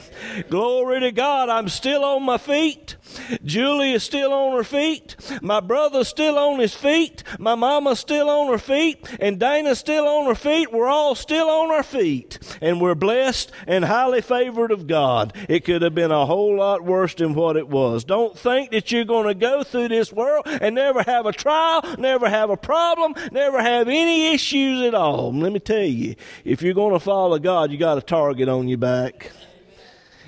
Glory 0.50 1.00
to 1.00 1.12
God, 1.12 1.48
I'm 1.48 1.68
still 1.68 2.04
on 2.04 2.22
my 2.22 2.38
feet. 2.38 2.96
Julie 3.44 3.92
is 3.92 4.02
still 4.02 4.32
on 4.32 4.56
her 4.56 4.64
feet. 4.64 5.16
My 5.40 5.60
brother's 5.60 6.08
still 6.08 6.38
on 6.38 6.58
his 6.60 6.74
feet. 6.74 7.22
My 7.38 7.54
mama's 7.54 7.98
still 7.98 8.28
on 8.28 8.50
her 8.52 8.58
feet. 8.58 9.06
And 9.20 9.38
Dana's 9.38 9.78
still 9.78 10.06
on 10.06 10.26
her 10.26 10.34
feet. 10.34 10.72
We're 10.72 10.88
all 10.88 11.14
still 11.14 11.48
on 11.48 11.70
our 11.70 11.82
feet. 11.82 12.38
And 12.60 12.80
we're 12.80 12.94
blessed 12.94 13.50
and 13.66 13.84
highly 13.84 14.20
favored 14.20 14.72
of 14.72 14.86
God. 14.86 15.34
It 15.48 15.64
could 15.64 15.82
have 15.82 15.94
been 15.94 16.10
a 16.10 16.26
whole 16.26 16.56
lot 16.56 16.84
worse 16.84 17.14
than 17.14 17.34
what 17.34 17.56
it 17.56 17.68
was. 17.68 18.04
Don't 18.04 18.38
think 18.38 18.70
that 18.70 18.90
you're 18.90 19.04
going 19.04 19.26
to 19.26 19.34
go 19.34 19.62
through 19.62 19.88
this 19.88 20.12
world 20.12 20.46
and 20.46 20.74
never 20.74 21.02
have 21.02 21.26
a 21.26 21.32
trial, 21.32 21.82
never 21.98 22.28
have 22.28 22.50
a 22.50 22.56
problem, 22.56 23.14
never 23.30 23.60
have 23.60 23.88
any 23.88 24.32
issues 24.32 24.82
at 24.82 24.94
all. 24.94 25.32
Let 25.32 25.52
me 25.52 25.58
tell 25.58 25.82
you, 25.82 26.14
if 26.44 26.62
you're 26.62 26.74
going 26.74 26.92
to 26.92 27.00
follow 27.00 27.38
God, 27.38 27.70
you 27.70 27.78
got 27.78 27.96
to 27.96 28.01
target 28.02 28.48
on 28.48 28.68
your 28.68 28.78
back. 28.78 29.30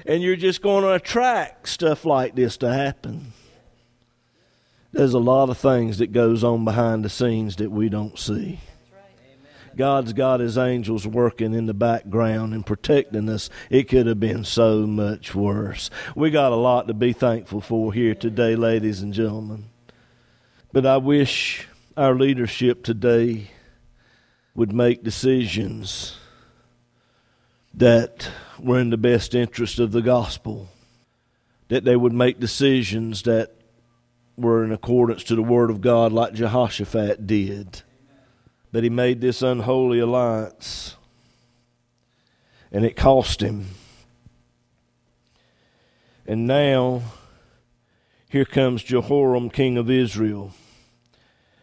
And 0.06 0.22
you're 0.22 0.36
just 0.36 0.62
going 0.62 0.84
to 0.84 0.92
attract 0.92 1.68
stuff 1.68 2.04
like 2.04 2.34
this 2.34 2.56
to 2.58 2.72
happen. 2.72 3.32
There's 4.92 5.14
a 5.14 5.18
lot 5.18 5.50
of 5.50 5.58
things 5.58 5.98
that 5.98 6.12
goes 6.12 6.44
on 6.44 6.64
behind 6.64 7.04
the 7.04 7.08
scenes 7.08 7.56
that 7.56 7.70
we 7.70 7.88
don't 7.88 8.18
see. 8.18 8.60
God's 9.76 10.12
got 10.12 10.40
his 10.40 10.56
angels 10.56 11.06
working 11.06 11.52
in 11.52 11.66
the 11.66 11.74
background 11.74 12.54
and 12.54 12.64
protecting 12.64 13.28
us. 13.28 13.50
It 13.70 13.88
could 13.88 14.06
have 14.06 14.20
been 14.20 14.44
so 14.44 14.86
much 14.86 15.34
worse. 15.34 15.90
We 16.14 16.30
got 16.30 16.52
a 16.52 16.56
lot 16.56 16.86
to 16.86 16.94
be 16.94 17.12
thankful 17.12 17.60
for 17.60 17.92
here 17.92 18.14
today, 18.14 18.54
ladies 18.54 19.02
and 19.02 19.12
gentlemen. 19.12 19.64
But 20.72 20.86
I 20.86 20.98
wish 20.98 21.66
our 21.96 22.14
leadership 22.14 22.84
today 22.84 23.50
would 24.54 24.72
make 24.72 25.02
decisions 25.02 26.16
that 27.76 28.30
were 28.58 28.78
in 28.78 28.90
the 28.90 28.96
best 28.96 29.34
interest 29.34 29.78
of 29.78 29.92
the 29.92 30.02
gospel, 30.02 30.68
that 31.68 31.84
they 31.84 31.96
would 31.96 32.12
make 32.12 32.38
decisions 32.38 33.22
that 33.22 33.54
were 34.36 34.64
in 34.64 34.72
accordance 34.72 35.24
to 35.24 35.34
the 35.34 35.42
word 35.42 35.70
of 35.70 35.80
God, 35.80 36.12
like 36.12 36.34
Jehoshaphat 36.34 37.26
did. 37.26 37.82
That 38.72 38.84
he 38.84 38.90
made 38.90 39.20
this 39.20 39.42
unholy 39.42 40.00
alliance, 40.00 40.96
and 42.72 42.84
it 42.84 42.96
cost 42.96 43.40
him. 43.40 43.68
And 46.26 46.46
now, 46.46 47.02
here 48.28 48.44
comes 48.44 48.82
Jehoram, 48.82 49.50
king 49.50 49.76
of 49.76 49.90
Israel. 49.90 50.52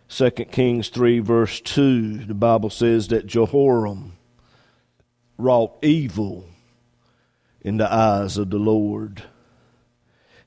2 0.08 0.30
Kings 0.32 0.90
3, 0.90 1.20
verse 1.20 1.60
2, 1.62 2.26
the 2.26 2.34
Bible 2.34 2.70
says 2.70 3.08
that 3.10 3.28
Jehoram 3.28 4.14
wrought 5.42 5.78
evil 5.82 6.46
in 7.62 7.78
the 7.78 7.92
eyes 7.92 8.38
of 8.38 8.50
the 8.50 8.58
Lord. 8.58 9.24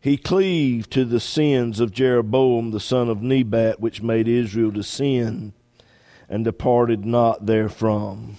He 0.01 0.17
cleaved 0.17 0.91
to 0.93 1.05
the 1.05 1.21
sins 1.21 1.81
of 1.81 1.93
Jeroboam 1.93 2.73
the 2.73 2.81
son 2.81 3.09
of 3.09 3.23
Nebat, 3.23 3.81
which 3.81 4.03
made 4.03 4.29
Israel 4.29 4.73
to 4.73 4.83
sin, 4.83 5.55
and 6.29 6.45
departed 6.45 7.05
not 7.05 7.47
therefrom. 7.47 8.37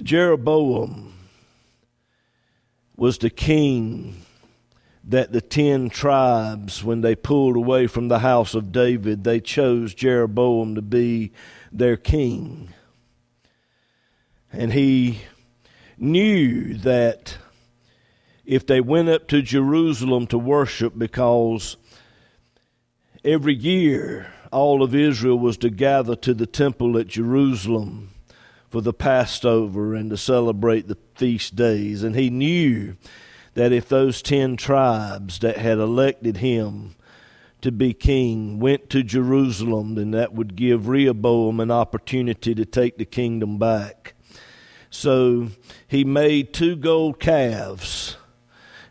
Jeroboam 0.00 1.14
was 2.96 3.18
the 3.18 3.30
king 3.30 4.22
that 5.04 5.32
the 5.32 5.40
ten 5.40 5.90
tribes, 5.90 6.84
when 6.84 7.00
they 7.00 7.16
pulled 7.16 7.56
away 7.56 7.88
from 7.88 8.06
the 8.06 8.20
house 8.20 8.54
of 8.54 8.70
David, 8.70 9.24
they 9.24 9.40
chose 9.40 9.94
Jeroboam 9.94 10.76
to 10.76 10.82
be 10.82 11.32
their 11.72 11.96
king. 11.96 12.72
And 14.52 14.72
he 14.72 15.22
knew 15.96 16.74
that 16.78 17.38
if 18.44 18.66
they 18.66 18.80
went 18.80 19.08
up 19.08 19.28
to 19.28 19.40
Jerusalem 19.40 20.26
to 20.28 20.38
worship, 20.38 20.98
because 20.98 21.76
every 23.24 23.54
year 23.54 24.32
all 24.50 24.82
of 24.82 24.94
Israel 24.94 25.38
was 25.38 25.56
to 25.58 25.70
gather 25.70 26.14
to 26.16 26.34
the 26.34 26.46
temple 26.46 26.98
at 26.98 27.06
Jerusalem 27.06 28.10
for 28.68 28.80
the 28.80 28.92
Passover 28.92 29.94
and 29.94 30.10
to 30.10 30.16
celebrate 30.16 30.88
the 30.88 30.98
feast 31.14 31.56
days. 31.56 32.02
And 32.02 32.14
he 32.14 32.30
knew 32.30 32.96
that 33.54 33.72
if 33.72 33.88
those 33.88 34.22
ten 34.22 34.56
tribes 34.56 35.38
that 35.40 35.58
had 35.58 35.78
elected 35.78 36.38
him 36.38 36.94
to 37.60 37.70
be 37.70 37.94
king 37.94 38.58
went 38.58 38.90
to 38.90 39.02
Jerusalem, 39.02 39.94
then 39.94 40.10
that 40.10 40.34
would 40.34 40.56
give 40.56 40.88
Rehoboam 40.88 41.60
an 41.60 41.70
opportunity 41.70 42.54
to 42.54 42.64
take 42.64 42.98
the 42.98 43.04
kingdom 43.04 43.58
back. 43.58 44.14
So 44.92 45.48
he 45.88 46.04
made 46.04 46.52
two 46.52 46.76
gold 46.76 47.18
calves 47.18 48.18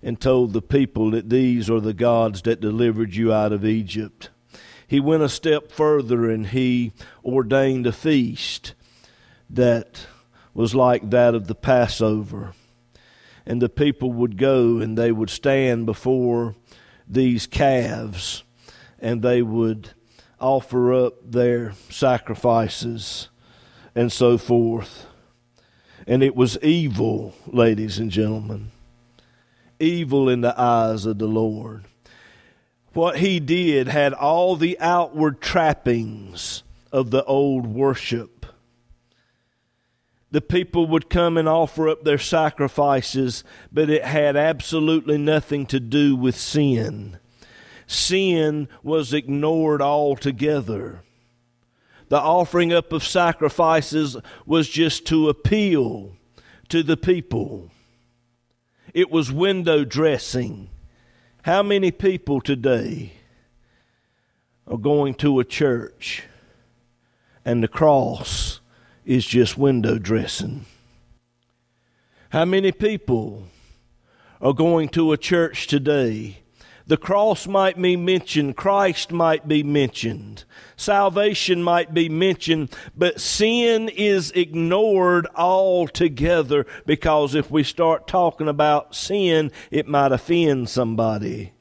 and 0.01 0.19
told 0.19 0.51
the 0.51 0.61
people 0.61 1.11
that 1.11 1.29
these 1.29 1.69
are 1.69 1.79
the 1.79 1.93
gods 1.93 2.41
that 2.41 2.59
delivered 2.59 3.15
you 3.15 3.31
out 3.31 3.53
of 3.53 3.63
Egypt. 3.63 4.31
He 4.87 4.99
went 4.99 5.21
a 5.21 5.29
step 5.29 5.71
further 5.71 6.27
and 6.27 6.47
he 6.47 6.91
ordained 7.23 7.85
a 7.85 7.91
feast 7.91 8.73
that 9.47 10.07
was 10.55 10.73
like 10.73 11.11
that 11.11 11.35
of 11.35 11.45
the 11.45 11.55
Passover. 11.55 12.55
And 13.45 13.61
the 13.61 13.69
people 13.69 14.11
would 14.11 14.37
go 14.37 14.79
and 14.79 14.97
they 14.97 15.11
would 15.11 15.29
stand 15.29 15.85
before 15.85 16.55
these 17.07 17.45
calves 17.45 18.43
and 18.97 19.21
they 19.21 19.43
would 19.43 19.91
offer 20.39 20.93
up 20.93 21.31
their 21.31 21.73
sacrifices 21.91 23.29
and 23.93 24.11
so 24.11 24.39
forth. 24.39 25.05
And 26.11 26.21
it 26.21 26.35
was 26.35 26.61
evil, 26.61 27.33
ladies 27.47 27.97
and 27.97 28.11
gentlemen. 28.11 28.71
Evil 29.79 30.27
in 30.27 30.41
the 30.41 30.53
eyes 30.59 31.05
of 31.05 31.19
the 31.19 31.25
Lord. 31.25 31.85
What 32.91 33.19
he 33.19 33.39
did 33.39 33.87
had 33.87 34.11
all 34.11 34.57
the 34.57 34.77
outward 34.81 35.39
trappings 35.39 36.63
of 36.91 37.11
the 37.11 37.23
old 37.23 37.65
worship. 37.65 38.45
The 40.31 40.41
people 40.41 40.85
would 40.87 41.09
come 41.09 41.37
and 41.37 41.47
offer 41.47 41.87
up 41.87 42.03
their 42.03 42.17
sacrifices, 42.17 43.45
but 43.71 43.89
it 43.89 44.03
had 44.03 44.35
absolutely 44.35 45.17
nothing 45.17 45.65
to 45.67 45.79
do 45.79 46.17
with 46.17 46.35
sin. 46.35 47.19
Sin 47.87 48.67
was 48.83 49.13
ignored 49.13 49.81
altogether. 49.81 51.03
The 52.11 52.19
offering 52.19 52.73
up 52.73 52.91
of 52.91 53.05
sacrifices 53.05 54.17
was 54.45 54.67
just 54.67 55.05
to 55.07 55.29
appeal 55.29 56.17
to 56.67 56.83
the 56.83 56.97
people. 56.97 57.71
It 58.93 59.09
was 59.09 59.31
window 59.31 59.85
dressing. 59.85 60.69
How 61.43 61.63
many 61.63 61.89
people 61.89 62.41
today 62.41 63.13
are 64.67 64.77
going 64.77 65.13
to 65.23 65.39
a 65.39 65.45
church 65.45 66.23
and 67.45 67.63
the 67.63 67.69
cross 67.69 68.59
is 69.05 69.25
just 69.25 69.57
window 69.57 69.97
dressing? 69.97 70.65
How 72.31 72.43
many 72.43 72.73
people 72.73 73.45
are 74.41 74.53
going 74.53 74.89
to 74.89 75.13
a 75.13 75.17
church 75.17 75.65
today 75.65 76.40
The 76.91 76.97
cross 76.97 77.47
might 77.47 77.81
be 77.81 77.95
mentioned, 77.95 78.57
Christ 78.57 79.13
might 79.13 79.47
be 79.47 79.63
mentioned, 79.63 80.43
salvation 80.75 81.63
might 81.63 81.93
be 81.93 82.09
mentioned, 82.09 82.75
but 82.97 83.21
sin 83.21 83.87
is 83.87 84.31
ignored 84.31 85.25
altogether 85.33 86.65
because 86.85 87.33
if 87.33 87.49
we 87.49 87.63
start 87.63 88.09
talking 88.09 88.49
about 88.49 88.93
sin, 88.93 89.53
it 89.69 89.87
might 89.87 90.11
offend 90.11 90.67
somebody. 90.67 91.53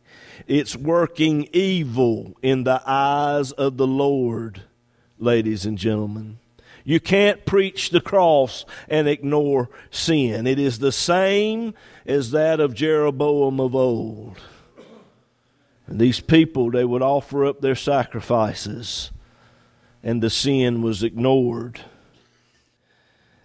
It's 0.48 0.74
working 0.74 1.48
evil 1.52 2.36
in 2.42 2.64
the 2.64 2.82
eyes 2.84 3.52
of 3.52 3.76
the 3.76 3.86
Lord, 3.86 4.62
ladies 5.16 5.64
and 5.64 5.78
gentlemen. 5.78 6.40
You 6.82 6.98
can't 6.98 7.46
preach 7.46 7.90
the 7.90 8.00
cross 8.00 8.64
and 8.88 9.06
ignore 9.06 9.70
sin. 9.92 10.48
It 10.48 10.58
is 10.58 10.80
the 10.80 10.90
same 10.90 11.74
as 12.04 12.32
that 12.32 12.58
of 12.58 12.74
Jeroboam 12.74 13.60
of 13.60 13.76
old. 13.76 14.40
And 15.90 16.00
these 16.00 16.20
people, 16.20 16.70
they 16.70 16.84
would 16.84 17.02
offer 17.02 17.44
up 17.44 17.60
their 17.60 17.74
sacrifices, 17.74 19.10
and 20.04 20.22
the 20.22 20.30
sin 20.30 20.82
was 20.82 21.02
ignored. 21.02 21.80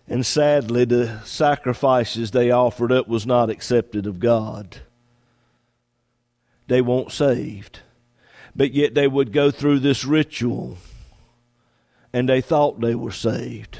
And 0.07 0.23
sadly, 0.23 0.85
the 0.85 1.21
sacrifices 1.25 2.29
they 2.29 2.51
offered 2.51 2.91
up 2.91 3.07
was 3.07 3.25
not 3.25 3.49
accepted 3.49 4.05
of 4.05 4.19
God. 4.19 4.77
They 6.67 6.81
weren't 6.81 7.11
saved. 7.11 7.79
But 8.55 8.73
yet 8.73 8.93
they 8.93 9.07
would 9.07 9.33
go 9.33 9.49
through 9.49 9.79
this 9.79 10.05
ritual, 10.05 10.77
and 12.13 12.29
they 12.29 12.41
thought 12.41 12.79
they 12.79 12.93
were 12.95 13.11
saved, 13.11 13.79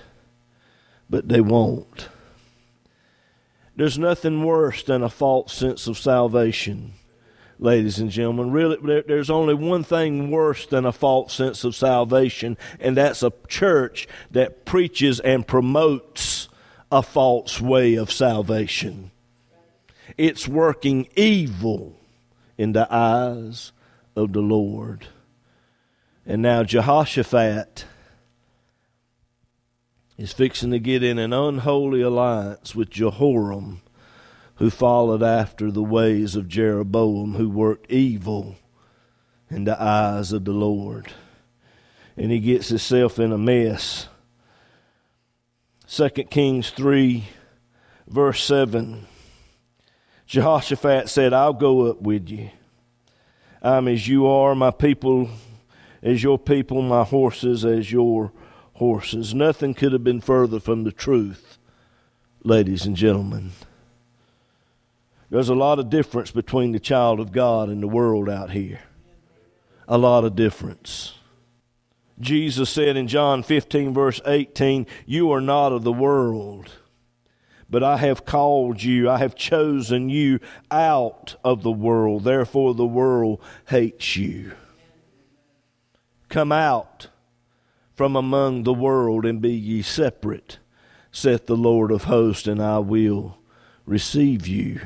but 1.08 1.30
they 1.30 1.40
won't. 1.40 2.10
There's 3.76 4.00
nothing 4.00 4.44
worse 4.44 4.82
than 4.82 5.04
a 5.04 5.10
false 5.10 5.54
sense 5.54 5.86
of 5.86 6.00
salvation 6.00 6.94
ladies 7.60 8.00
and 8.00 8.10
gentlemen. 8.10 8.52
Really, 8.52 8.78
there, 8.84 9.02
there's 9.02 9.30
only 9.30 9.54
one 9.54 9.84
thing 9.84 10.32
worse 10.32 10.66
than 10.66 10.86
a 10.86 10.92
false 10.92 11.34
sense 11.34 11.64
of 11.64 11.76
salvation, 11.76 12.58
and 12.80 12.98
that's 12.98 13.24
a 13.24 13.34
church 13.48 14.08
that 14.32 14.66
preaches 14.66 15.20
and 15.20 15.48
promotes 15.48 16.50
a 16.92 17.02
false 17.02 17.60
way 17.60 17.96
of 17.96 18.12
salvation. 18.12 19.12
It's 20.18 20.48
working 20.48 21.08
evil 21.16 21.98
in 22.58 22.74
the 22.74 22.88
eyes 22.94 23.72
of 24.16 24.34
the 24.34 24.42
Lord. 24.42 25.08
And 26.26 26.42
now 26.42 26.64
Jehoshaphat 26.64 27.86
is 30.18 30.32
fixing 30.32 30.72
to 30.72 30.80
get 30.80 31.04
in 31.04 31.20
an 31.20 31.34
unholy 31.34 32.02
alliance 32.02 32.74
with 32.74 32.90
Jehoram 32.90 33.82
who 34.56 34.70
followed 34.70 35.22
after 35.22 35.72
the 35.72 35.84
ways 35.84 36.36
of 36.36 36.48
Jeroboam, 36.48 37.34
who 37.34 37.50
worked 37.50 37.92
evil 37.92 38.56
in 39.50 39.66
the 39.66 39.82
eyes 39.82 40.32
of 40.32 40.46
the 40.46 40.54
Lord. 40.54 41.12
And 42.18 42.32
he 42.32 42.40
gets 42.40 42.70
himself 42.70 43.20
in 43.20 43.32
a 43.32 43.38
mess. 43.38 44.08
2 45.88 46.10
Kings 46.10 46.70
3, 46.70 47.26
verse 48.08 48.44
7. 48.44 49.06
Jehoshaphat 50.26 51.10
said, 51.10 51.34
I'll 51.34 51.54
go 51.54 51.88
up 51.88 52.02
with 52.02 52.30
you. 52.30 52.50
I'm 53.62 53.88
as 53.88 54.08
you 54.08 54.28
are, 54.28 54.56
my 54.56 54.72
people 54.72 55.30
as 56.06 56.22
your 56.22 56.38
people, 56.38 56.84
my 56.84 57.04
horses 57.04 57.66
as 57.66 57.92
your 57.92 58.32
horses. 58.74 59.34
Nothing 59.34 59.74
could 59.74 59.92
have 59.92 60.04
been 60.04 60.22
further 60.22 60.60
from 60.60 60.84
the 60.84 60.92
truth, 60.92 61.58
ladies 62.44 62.86
and 62.86 62.96
gentlemen. 62.96 63.52
There's 65.30 65.50
a 65.50 65.56
lot 65.56 65.80
of 65.80 65.90
difference 65.90 66.32
between 66.32 66.72
the 66.72 66.80
child 66.80 67.20
of 67.20 67.32
God 67.32 67.70
and 67.70 67.82
the 67.82 67.88
world 67.88 68.30
out 68.30 68.52
here. 68.52 68.82
A 69.88 69.98
lot 69.98 70.24
of 70.24 70.36
difference. 70.36 71.14
Jesus 72.20 72.70
said 72.70 72.96
in 72.96 73.08
John 73.08 73.44
15, 73.44 73.94
verse 73.94 74.22
18, 74.26 74.88
You 75.06 75.32
are 75.32 75.42
not 75.42 75.72
of 75.72 75.84
the 75.84 75.92
world, 75.92 76.72
but 77.70 77.84
I 77.84 77.98
have 77.98 78.26
called 78.26 78.82
you, 78.84 79.10
I 79.10 79.18
have 79.18 79.36
chosen 79.36 80.10
you 80.10 80.40
out 80.72 81.36
of 81.44 81.64
the 81.64 81.72
world. 81.72 82.24
Therefore, 82.24 82.74
the 82.74 82.86
world 82.86 83.42
hates 83.66 84.16
you. 84.16 84.54
Come 86.30 86.52
out 86.52 87.08
from 87.96 88.16
among 88.16 88.64
the 88.64 88.74
world 88.74 89.26
and 89.26 89.42
be 89.42 89.54
ye 89.54 89.82
separate, 89.82 90.60
saith 91.12 91.48
the 91.48 91.58
Lord 91.58 91.92
of 91.92 92.06
hosts, 92.06 92.48
and 92.48 92.62
I 92.62 92.80
will 92.80 93.38
receive 93.86 94.48
you 94.48 94.82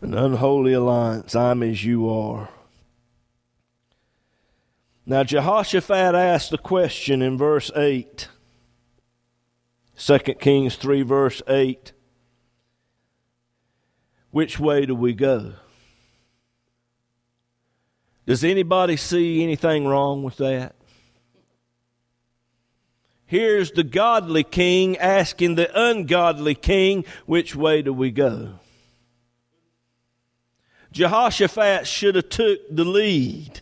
an 0.00 0.14
unholy 0.14 0.72
alliance. 0.72 1.34
I'm 1.34 1.62
as 1.62 1.84
you 1.84 2.08
are. 2.08 2.48
Now, 5.06 5.24
Jehoshaphat 5.24 6.14
asked 6.14 6.50
the 6.50 6.58
question 6.58 7.22
in 7.22 7.38
verse 7.38 7.70
8, 7.74 8.28
2 9.96 10.18
Kings 10.18 10.76
3, 10.76 11.02
verse 11.02 11.40
8 11.48 11.92
Which 14.30 14.60
way 14.60 14.84
do 14.84 14.94
we 14.94 15.14
go? 15.14 15.54
Does 18.26 18.44
anybody 18.44 18.98
see 18.98 19.42
anything 19.42 19.86
wrong 19.86 20.22
with 20.22 20.36
that? 20.36 20.74
Here's 23.24 23.70
the 23.70 23.84
godly 23.84 24.44
king 24.44 24.98
asking 24.98 25.54
the 25.54 25.70
ungodly 25.74 26.54
king, 26.54 27.06
Which 27.24 27.56
way 27.56 27.80
do 27.80 27.94
we 27.94 28.10
go? 28.10 28.58
Jehoshaphat 30.98 31.86
should 31.86 32.16
have 32.16 32.28
took 32.28 32.58
the 32.68 32.84
lead 32.84 33.60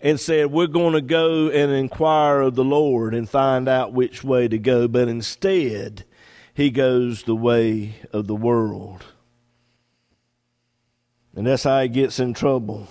and 0.00 0.20
said, 0.20 0.52
We're 0.52 0.68
going 0.68 0.92
to 0.92 1.00
go 1.00 1.48
and 1.48 1.72
inquire 1.72 2.42
of 2.42 2.54
the 2.54 2.62
Lord 2.62 3.12
and 3.12 3.28
find 3.28 3.68
out 3.68 3.92
which 3.92 4.22
way 4.22 4.46
to 4.46 4.56
go. 4.56 4.86
But 4.86 5.08
instead, 5.08 6.04
he 6.54 6.70
goes 6.70 7.24
the 7.24 7.34
way 7.34 7.96
of 8.12 8.28
the 8.28 8.36
world. 8.36 9.04
And 11.34 11.44
that's 11.44 11.64
how 11.64 11.82
he 11.82 11.88
gets 11.88 12.20
in 12.20 12.34
trouble. 12.34 12.86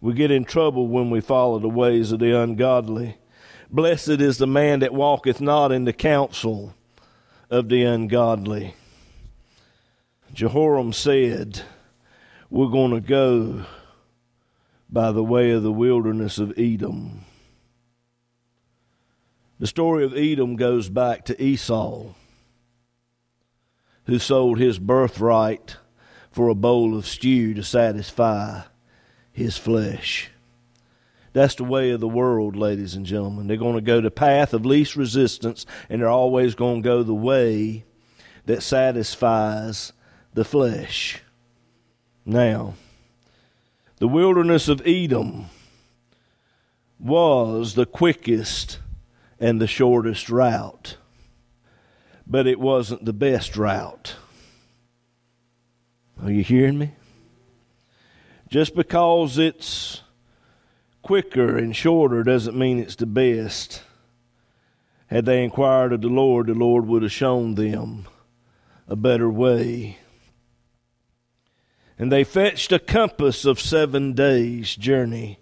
We 0.00 0.14
get 0.14 0.32
in 0.32 0.44
trouble 0.44 0.88
when 0.88 1.10
we 1.10 1.20
follow 1.20 1.60
the 1.60 1.68
ways 1.68 2.10
of 2.10 2.18
the 2.18 2.36
ungodly. 2.36 3.18
Blessed 3.70 4.08
is 4.08 4.38
the 4.38 4.48
man 4.48 4.80
that 4.80 4.92
walketh 4.92 5.40
not 5.40 5.70
in 5.70 5.84
the 5.84 5.92
counsel 5.92 6.74
of 7.50 7.68
the 7.68 7.84
ungodly 7.84 8.74
Jehoram 10.34 10.92
said, 10.92 11.62
We're 12.50 12.68
going 12.68 12.90
to 12.90 13.00
go 13.00 13.64
by 14.90 15.12
the 15.12 15.22
way 15.22 15.52
of 15.52 15.62
the 15.62 15.72
wilderness 15.72 16.38
of 16.38 16.52
Edom. 16.58 17.24
The 19.60 19.68
story 19.68 20.04
of 20.04 20.12
Edom 20.16 20.56
goes 20.56 20.88
back 20.88 21.24
to 21.26 21.40
Esau, 21.40 22.14
who 24.06 24.18
sold 24.18 24.58
his 24.58 24.80
birthright 24.80 25.76
for 26.32 26.48
a 26.48 26.54
bowl 26.56 26.96
of 26.96 27.06
stew 27.06 27.54
to 27.54 27.62
satisfy 27.62 28.62
his 29.32 29.56
flesh. 29.56 30.30
That's 31.32 31.54
the 31.54 31.64
way 31.64 31.92
of 31.92 32.00
the 32.00 32.08
world, 32.08 32.56
ladies 32.56 32.96
and 32.96 33.06
gentlemen. 33.06 33.46
They're 33.46 33.56
going 33.56 33.76
to 33.76 33.80
go 33.80 34.00
the 34.00 34.10
path 34.10 34.52
of 34.52 34.66
least 34.66 34.96
resistance, 34.96 35.64
and 35.88 36.02
they're 36.02 36.08
always 36.08 36.56
going 36.56 36.82
to 36.82 36.88
go 36.88 37.04
the 37.04 37.14
way 37.14 37.84
that 38.46 38.64
satisfies 38.64 39.92
the 40.34 40.44
flesh. 40.44 41.22
Now, 42.26 42.74
the 43.98 44.08
wilderness 44.08 44.68
of 44.68 44.82
Edom 44.84 45.46
was 46.98 47.74
the 47.74 47.86
quickest 47.86 48.80
and 49.38 49.60
the 49.60 49.66
shortest 49.66 50.28
route, 50.28 50.96
but 52.26 52.46
it 52.46 52.58
wasn't 52.58 53.04
the 53.04 53.12
best 53.12 53.56
route. 53.56 54.16
Are 56.22 56.30
you 56.30 56.42
hearing 56.42 56.78
me? 56.78 56.92
Just 58.48 58.74
because 58.74 59.38
it's 59.38 60.02
quicker 61.02 61.56
and 61.56 61.74
shorter 61.74 62.22
doesn't 62.22 62.56
mean 62.56 62.78
it's 62.78 62.96
the 62.96 63.06
best. 63.06 63.82
Had 65.08 65.26
they 65.26 65.44
inquired 65.44 65.92
of 65.92 66.00
the 66.00 66.08
Lord, 66.08 66.46
the 66.46 66.54
Lord 66.54 66.86
would 66.86 67.02
have 67.02 67.12
shown 67.12 67.54
them 67.54 68.06
a 68.88 68.96
better 68.96 69.28
way. 69.28 69.98
And 71.98 72.10
they 72.10 72.24
fetched 72.24 72.72
a 72.72 72.78
compass 72.78 73.44
of 73.44 73.60
seven 73.60 74.14
days' 74.14 74.74
journey. 74.74 75.38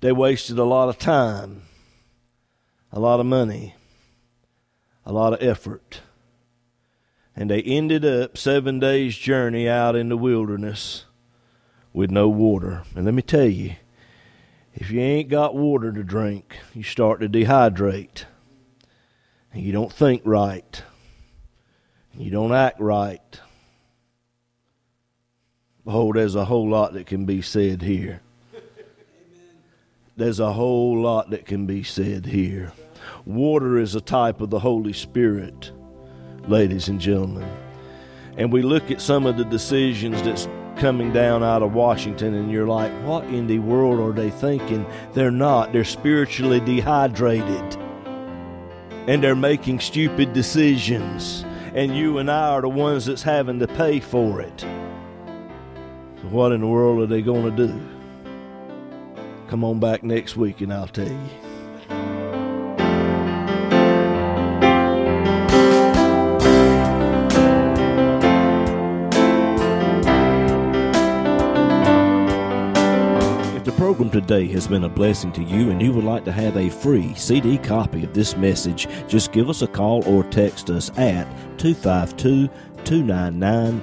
They 0.00 0.12
wasted 0.12 0.58
a 0.58 0.64
lot 0.64 0.88
of 0.88 0.98
time, 0.98 1.62
a 2.90 2.98
lot 2.98 3.20
of 3.20 3.26
money, 3.26 3.76
a 5.04 5.12
lot 5.12 5.32
of 5.32 5.42
effort. 5.42 6.00
And 7.36 7.50
they 7.50 7.62
ended 7.62 8.04
up 8.04 8.36
seven 8.36 8.78
days' 8.78 9.16
journey 9.16 9.68
out 9.68 9.94
in 9.94 10.08
the 10.08 10.16
wilderness 10.16 11.04
with 11.92 12.10
no 12.10 12.28
water. 12.28 12.82
And 12.94 13.04
let 13.04 13.14
me 13.14 13.22
tell 13.22 13.46
you, 13.46 13.74
if 14.74 14.90
you 14.90 15.00
ain't 15.00 15.28
got 15.28 15.54
water 15.54 15.92
to 15.92 16.02
drink, 16.02 16.56
you 16.74 16.82
start 16.82 17.20
to 17.20 17.28
dehydrate. 17.28 18.24
And 19.52 19.62
you 19.62 19.72
don't 19.72 19.92
think 19.92 20.22
right 20.24 20.82
And 22.12 22.22
you 22.22 22.30
don't 22.30 22.52
act 22.52 22.80
right. 22.80 23.40
Oh, 25.86 26.12
there's 26.12 26.36
a 26.36 26.44
whole 26.44 26.68
lot 26.68 26.92
that 26.92 27.06
can 27.06 27.24
be 27.24 27.42
said 27.42 27.82
here. 27.82 28.20
There's 30.16 30.38
a 30.38 30.52
whole 30.52 31.00
lot 31.00 31.30
that 31.30 31.46
can 31.46 31.66
be 31.66 31.82
said 31.82 32.26
here. 32.26 32.72
Water 33.24 33.78
is 33.78 33.94
a 33.94 34.00
type 34.00 34.40
of 34.40 34.50
the 34.50 34.60
Holy 34.60 34.92
Spirit, 34.92 35.72
ladies 36.46 36.88
and 36.88 37.00
gentlemen. 37.00 37.48
And 38.36 38.52
we 38.52 38.62
look 38.62 38.90
at 38.90 39.00
some 39.00 39.26
of 39.26 39.36
the 39.36 39.44
decisions 39.44 40.22
that's 40.22 40.48
coming 40.76 41.12
down 41.12 41.42
out 41.42 41.62
of 41.62 41.74
Washington, 41.74 42.34
and 42.34 42.50
you're 42.50 42.66
like, 42.66 42.92
what 43.04 43.24
in 43.24 43.46
the 43.46 43.58
world 43.58 43.98
are 44.00 44.12
they 44.12 44.30
thinking? 44.30 44.86
They're 45.14 45.30
not. 45.30 45.72
They're 45.72 45.84
spiritually 45.84 46.60
dehydrated. 46.60 47.76
And 49.08 49.22
they're 49.22 49.34
making 49.34 49.80
stupid 49.80 50.32
decisions. 50.32 51.44
And 51.74 51.96
you 51.96 52.18
and 52.18 52.30
I 52.30 52.50
are 52.50 52.60
the 52.62 52.68
ones 52.68 53.06
that's 53.06 53.22
having 53.22 53.58
to 53.58 53.66
pay 53.66 53.98
for 53.98 54.40
it. 54.40 54.64
So, 56.22 56.28
what 56.28 56.52
in 56.52 56.60
the 56.60 56.68
world 56.68 57.00
are 57.02 57.06
they 57.06 57.20
going 57.20 57.54
to 57.54 57.66
do? 57.66 57.80
Come 59.48 59.64
on 59.64 59.80
back 59.80 60.04
next 60.04 60.36
week 60.36 60.60
and 60.60 60.72
I'll 60.72 60.86
tell 60.86 61.08
you. 61.08 61.18
If 73.56 73.64
the 73.64 73.72
program 73.76 74.10
today 74.10 74.46
has 74.46 74.68
been 74.68 74.84
a 74.84 74.88
blessing 74.88 75.32
to 75.32 75.42
you 75.42 75.70
and 75.70 75.82
you 75.82 75.92
would 75.92 76.04
like 76.04 76.24
to 76.26 76.32
have 76.32 76.56
a 76.56 76.70
free 76.70 77.14
CD 77.14 77.58
copy 77.58 78.04
of 78.04 78.14
this 78.14 78.36
message, 78.36 78.86
just 79.08 79.32
give 79.32 79.50
us 79.50 79.62
a 79.62 79.66
call 79.66 80.04
or 80.06 80.22
text 80.22 80.70
us 80.70 80.90
at 80.96 81.26
252 81.58 82.48
299 82.84 83.82